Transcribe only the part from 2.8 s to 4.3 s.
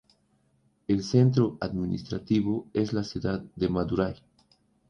la ciudad de Madurai.